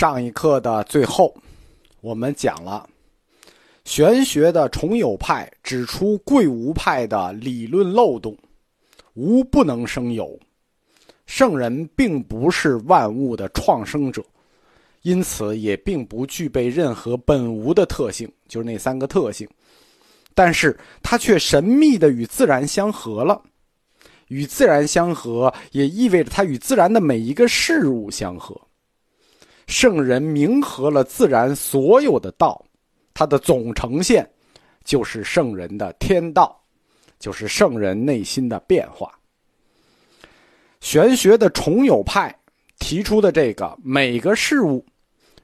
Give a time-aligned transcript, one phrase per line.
[0.00, 1.36] 上一课的最后，
[2.00, 2.88] 我们讲了
[3.84, 8.34] 玄学的重有派指出贵无派的理论漏洞，
[9.12, 10.40] 无不能生有。
[11.26, 14.24] 圣人并不是万物的创生者，
[15.02, 19.46] 因此也并不具备任何本无的特性，就是那三个特性。
[20.34, 23.38] 但是它却神秘的与自然相合了，
[24.28, 28.58] 与自然相合也意味着它与自然的每一个事物相合。
[29.70, 32.60] 圣人明合了自然所有的道，
[33.14, 34.28] 它的总呈现
[34.82, 36.60] 就是圣人的天道，
[37.20, 39.16] 就是圣人内心的变化。
[40.80, 42.36] 玄学的重有派
[42.80, 44.84] 提出的这个每个事物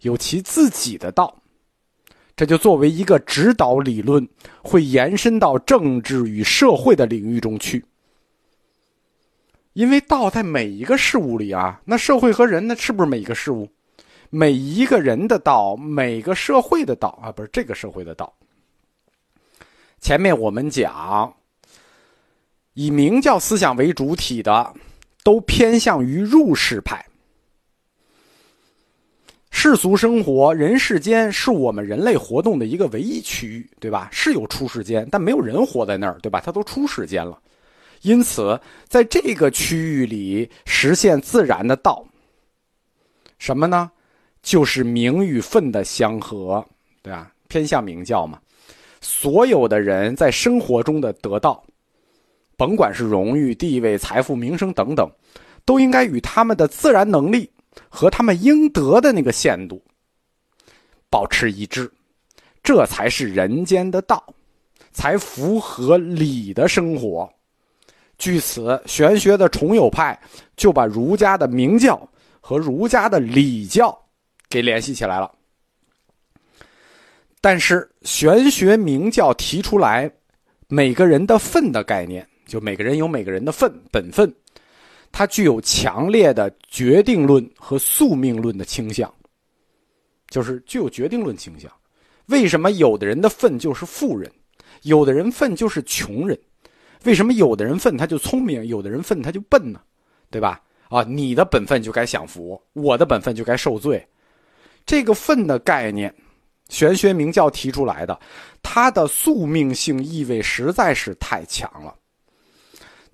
[0.00, 1.40] 有其自己的道，
[2.34, 4.28] 这就作为一个指导理论，
[4.62, 7.84] 会延伸到政治与社会的领域中去。
[9.74, 13.68] 因为道在每一个事物里啊，那社会和人呢，是不是每一个事物？
[14.30, 18.32] 每一个人的道，每个社会的道啊，不是这个社会的道。
[20.00, 21.34] 前面我们讲，
[22.74, 24.74] 以明教思想为主体的。
[25.24, 27.04] 都偏向于入世派。
[29.50, 34.08] 世俗生活、人世间是我们人类活动的一个唯一区域，对吧？
[34.10, 36.40] 是有出世间，但没有人活在那儿，对吧？
[36.40, 37.38] 它都出世间了，
[38.00, 42.02] 因此在这个区域里实现自然的道。
[43.38, 43.90] 什么呢？
[44.42, 46.64] 就是名与分的相合，
[47.02, 47.32] 对吧？
[47.48, 48.38] 偏向明教嘛。
[49.00, 51.62] 所有的人在生活中的得到。
[52.56, 55.08] 甭管是荣誉、地位、财富、名声等等，
[55.64, 57.48] 都应该与他们的自然能力
[57.88, 59.80] 和他们应得的那个限度
[61.08, 61.88] 保持一致，
[62.64, 64.24] 这才是人间的道，
[64.90, 67.32] 才符合理的生活。
[68.18, 70.20] 据此，玄学的重有派
[70.56, 71.96] 就把儒家的明教
[72.40, 73.96] 和儒家的礼教
[74.48, 75.30] 给联系起来了。
[77.40, 80.10] 但是，玄学明教提出来
[80.68, 82.26] 每个人的份的概念。
[82.46, 84.34] 就每个人有每个人的份本分，
[85.12, 89.12] 它具有强烈的决定论和宿命论的倾向，
[90.30, 91.70] 就是具有决定论倾向。
[92.28, 94.32] 为什么有的人的份就是富人，
[94.80, 96.38] 有的人份就是穷人？
[97.04, 99.82] 为什么有的人份他就聪明，有的人份他就笨呢？
[100.30, 100.58] 对吧？
[100.88, 104.02] 啊，你的本分就该享福，我的本分就该受罪。
[104.88, 106.12] 这个份的概念，
[106.70, 108.18] 玄学明教提出来的，
[108.62, 111.94] 它的宿命性意味实在是太强了。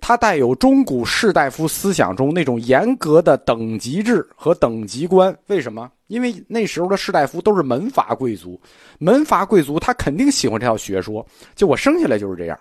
[0.00, 5.36] 它带有中古士大夫思想中那种严格的等级制和等级观。
[5.48, 5.90] 为什么？
[6.06, 8.60] 因为那时候的士大夫都是门阀贵族，
[8.98, 11.26] 门阀贵族他肯定喜欢这套学说。
[11.56, 12.56] 就我生下来就是这样，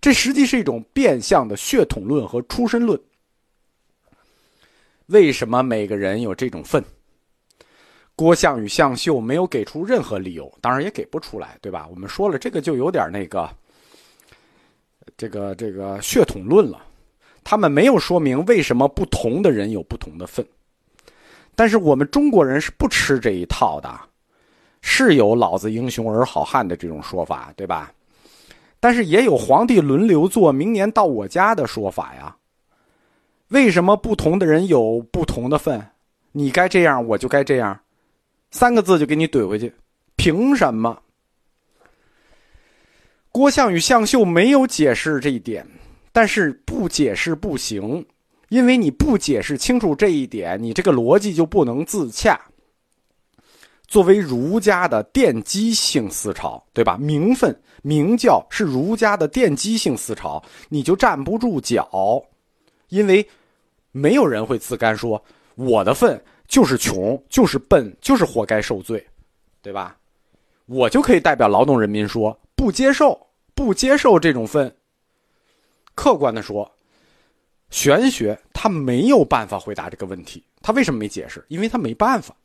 [0.00, 3.00] 这实际是一种变相的血统论和出身论。
[5.06, 6.82] 为什么每个人有这种份？
[8.14, 11.86] 郭象与向秀没有给出任何理由，当然也给不出来，对吧？
[11.90, 13.48] 我们说了，这个就有点那个。
[15.16, 16.80] 这个这个血统论了，
[17.42, 20.46] 他们没有说明为什么不同的人有不同的份，
[21.56, 24.00] 但是我们中国人是不吃这一套的，
[24.80, 27.92] 是有“老子英雄儿好汉”的这种说法，对吧？
[28.78, 32.34] 但是也有皇帝轮流坐，明年到我家的说法呀。
[33.48, 35.84] 为什么不同的人有不同的份？
[36.30, 37.78] 你该这样，我就该这样，
[38.52, 39.74] 三个字就给你怼回去，
[40.14, 40.96] 凭什么？
[43.32, 45.66] 郭象与向秀没有解释这一点，
[46.12, 48.06] 但是不解释不行，
[48.50, 52.38] 因为你不解释清楚这一点，你这个逻辑就不能自洽。
[53.88, 56.98] 作为儒家的奠基性思潮，对吧？
[56.98, 62.22] 名分、名教是儒家的奠基性思潮，你就站不住脚，
[62.88, 63.26] 因为
[63.92, 65.22] 没有人会自甘说
[65.54, 69.02] 我的份就是穷，就是笨，就是活该受罪，
[69.62, 69.96] 对吧？
[70.66, 72.38] 我就可以代表劳动人民说。
[72.54, 73.18] 不接受，
[73.54, 74.70] 不接受这种分。
[75.94, 76.70] 客观的说，
[77.70, 80.44] 玄学他没有办法回答这个问题。
[80.60, 81.42] 他为什么没解释？
[81.48, 82.36] 因为他没办法。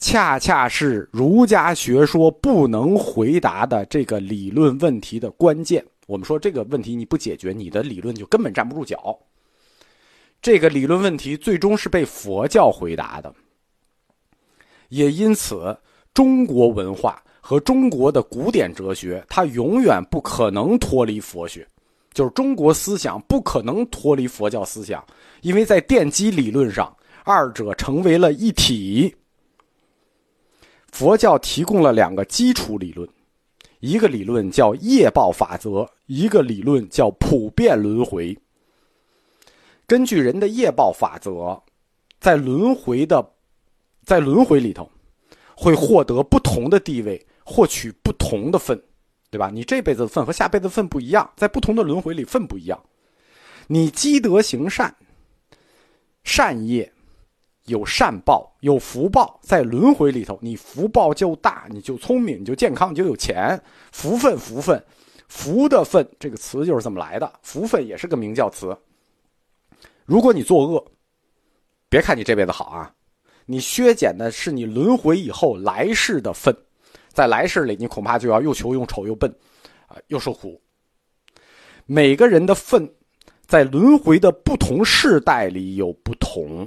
[0.00, 5.86] 恰恰是儒家学说不能回答的这个理论问题的关键。
[6.08, 9.16] 我们说这个问题你不解决，你的理论就根本站不住脚。
[10.44, 13.34] 这个理论问题最终是被佛教回答的，
[14.90, 15.74] 也因此
[16.12, 17.18] 中国文化。
[17.40, 21.66] 和中国的古典哲学，它永远不可能脱离佛学，
[22.12, 25.02] 就是中国思想不可能脱离佛教思想，
[25.42, 29.14] 因为在奠基理论上，二者成为了一体。
[30.90, 33.06] 佛教提供了两个基础理论，
[33.80, 38.36] 一个理论叫业报法则，一个理论叫普遍轮回。
[39.86, 41.62] 根据人的业报法则，
[42.20, 43.24] 在轮回的
[44.04, 44.90] 在轮回里头，
[45.54, 48.82] 会获得不同的地位，获取不同的份，
[49.30, 49.50] 对吧？
[49.52, 52.82] 你这辈子的份和下辈子的份不一样，在不同的轮回里份不一样。
[53.66, 54.94] 你积德行善，
[56.22, 56.90] 善业
[57.66, 64.82] 有善报，有福报，在轮回里头，你福报就大，你就聪明，你就健康，你就有钱，福分，福分，
[65.28, 67.30] 福的份这个词就是这么来的。
[67.42, 68.76] 福分也是个名教词。
[70.04, 70.84] 如果你作恶，
[71.88, 72.94] 别看你这辈子好啊。
[73.46, 76.56] 你削减的是你轮回以后来世的份，
[77.08, 79.30] 在来世里你恐怕就要又穷又丑又笨，
[79.86, 80.58] 啊，又受苦。
[81.84, 82.90] 每个人的份，
[83.46, 86.66] 在轮回的不同世代里有不同。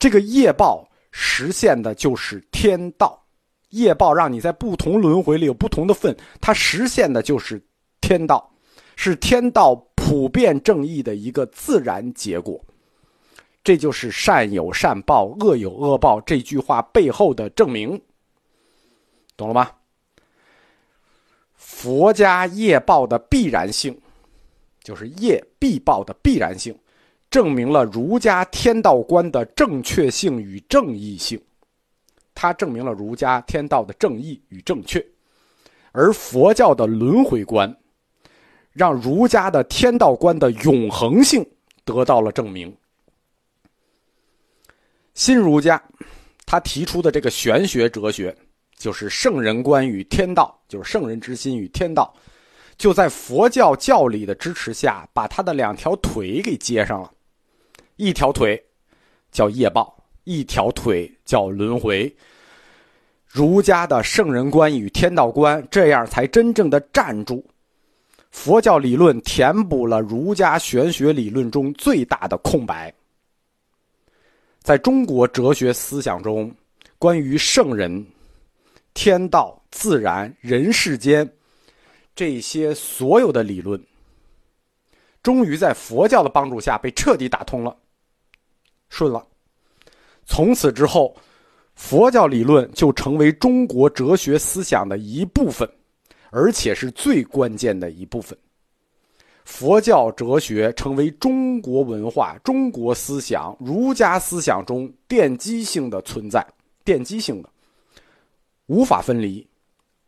[0.00, 3.24] 这个业报实现的就是天道，
[3.70, 7.64] 业报让你在不同轮回里有不同的份，它实现的就是
[8.00, 8.52] 天道，
[8.96, 12.64] 是天道普遍正义的一个自然结果。
[13.64, 18.00] 这就是善有善报，恶有恶报这句话背后的证明，
[19.36, 19.68] 懂了吗？
[21.56, 24.00] 佛家业报的必然性，
[24.80, 26.78] 就是业必报的必然性，
[27.28, 31.40] 证明了儒家天道观的正确性与正义性。
[32.32, 35.04] 它证明了儒家天道的正义与正确，
[35.90, 37.76] 而佛教的轮回观，
[38.76, 41.42] 让儒家的天道观的永恒性
[41.82, 42.76] 得到了证明。
[45.14, 45.82] 新儒家，
[46.44, 48.36] 他提出的这个玄学哲学，
[48.76, 52.14] 就是圣人观与天道，就是圣人之心与天道，
[52.76, 57.10] 就在佛教教理的支持下，把他的两条腿给接上了。
[57.96, 58.62] 一条腿
[59.32, 62.14] 叫业报，一条腿叫轮回。
[63.24, 67.42] 儒家的圣人观与天道观，这样才真正的站住。
[68.30, 72.92] 佛教理论填补了儒家玄学理论中最大的空白。
[74.60, 76.52] 在中国哲学思想中，
[76.98, 78.04] 关于圣人、
[78.94, 81.28] 天道、自然、人世间
[82.14, 83.80] 这些所有的理论，
[85.22, 87.76] 终于在佛教的帮助下被彻底打通了，
[88.88, 89.24] 顺了。
[90.24, 91.16] 从此之后，
[91.76, 95.68] 佛教理论就成为中国哲学思想的一部分，
[96.30, 98.36] 而且是最关键的一部分。
[99.44, 106.44] 佛教哲学成为中国文化、中国思想、儒家思想中奠基性的存在，
[106.84, 107.48] 奠基性的，
[108.66, 109.46] 无法分离，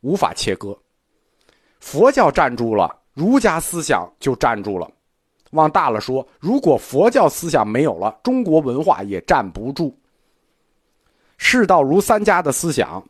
[0.00, 0.76] 无法切割。
[1.78, 4.90] 佛教站住了，儒家思想就站住了。
[5.52, 9.96] 往大了说，如果佛教思想没有了，中国文化也站不住。
[11.36, 13.02] 世道儒三家的思想，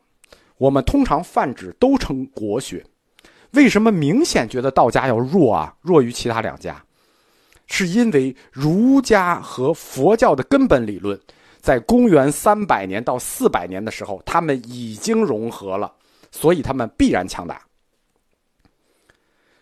[0.59, 2.85] 我们通常泛指都称国学。
[3.51, 5.75] 为什么明显觉得道家要弱啊？
[5.81, 6.83] 弱于其他两家，
[7.67, 11.19] 是因为儒家和佛教的根本理论，
[11.59, 15.91] 在公元三百年到四百年的时候，他们已经融合了，
[16.31, 17.61] 所以他们必然强大。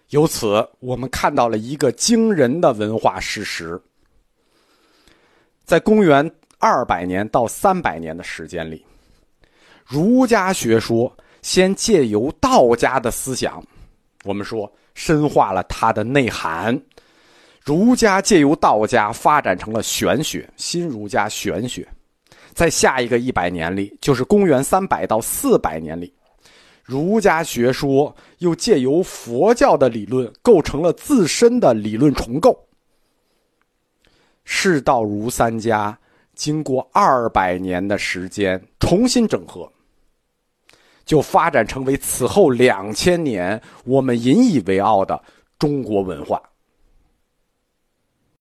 [0.09, 3.81] 由此，我们看到了一个惊人的文化事实：
[5.65, 6.29] 在公元
[6.59, 8.85] 二百年到三百年的时间里，
[9.85, 13.63] 儒家学说先借由道家的思想。
[14.27, 16.77] 我们说深化了它的内涵，
[17.63, 21.87] 儒家借由道家发展成了玄学，新儒家玄学，
[22.53, 26.13] 在下一个一百年里，就是公元三百到四百年里，
[26.83, 32.57] 儒家学说又借由佛教的理论构成了自身的理论重构。
[34.43, 35.97] 释道儒三家
[36.35, 39.71] 经过二百年的时间重新整合。
[41.07, 45.19] 就发展成为此后两千年我们引以为傲的
[45.57, 46.39] 中国文化。